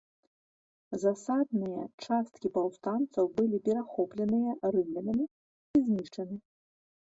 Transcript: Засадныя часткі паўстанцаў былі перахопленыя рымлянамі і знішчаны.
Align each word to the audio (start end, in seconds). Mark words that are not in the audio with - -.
Засадныя 1.01 1.83
часткі 2.05 2.47
паўстанцаў 2.55 3.29
былі 3.37 3.57
перахопленыя 3.69 4.51
рымлянамі 4.79 5.25
і 5.29 5.85
знішчаны. 5.85 6.35